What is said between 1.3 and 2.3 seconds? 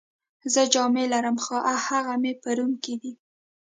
خو هغه